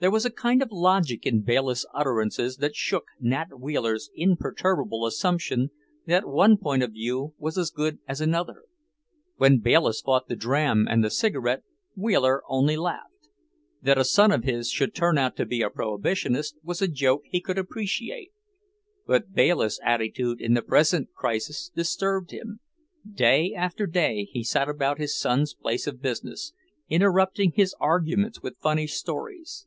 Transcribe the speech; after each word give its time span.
There 0.00 0.12
was 0.12 0.24
a 0.24 0.30
kind 0.30 0.62
of 0.62 0.70
logic 0.70 1.26
in 1.26 1.40
Bayliss' 1.42 1.84
utterances 1.92 2.58
that 2.58 2.76
shook 2.76 3.06
Nat 3.18 3.58
Wheeler's 3.58 4.10
imperturbable 4.14 5.04
assumption 5.04 5.72
that 6.06 6.24
one 6.24 6.56
point 6.56 6.84
of 6.84 6.92
view 6.92 7.34
was 7.36 7.58
as 7.58 7.72
good 7.72 7.98
as 8.06 8.20
another. 8.20 8.62
When 9.38 9.58
Bayliss 9.58 10.00
fought 10.00 10.28
the 10.28 10.36
dram 10.36 10.86
and 10.88 11.02
the 11.02 11.10
cigarette, 11.10 11.64
Wheeler 11.96 12.44
only 12.48 12.76
laughed. 12.76 13.28
That 13.82 13.98
a 13.98 14.04
son 14.04 14.30
of 14.30 14.44
his 14.44 14.70
should 14.70 14.94
turn 14.94 15.18
out 15.18 15.40
a 15.40 15.46
Prohibitionist, 15.68 16.58
was 16.62 16.80
a 16.80 16.86
joke 16.86 17.22
he 17.24 17.40
could 17.40 17.58
appreciate. 17.58 18.30
But 19.04 19.32
Bayliss' 19.32 19.80
attitude 19.82 20.40
in 20.40 20.54
the 20.54 20.62
present 20.62 21.08
crisis 21.12 21.72
disturbed 21.74 22.30
him. 22.30 22.60
Day 23.04 23.52
after 23.52 23.84
day 23.84 24.28
he 24.30 24.44
sat 24.44 24.68
about 24.68 24.98
his 24.98 25.18
son's 25.18 25.54
place 25.54 25.88
of 25.88 26.00
business, 26.00 26.52
interrupting 26.88 27.50
his 27.56 27.74
arguments 27.80 28.40
with 28.40 28.56
funny 28.60 28.86
stories. 28.86 29.64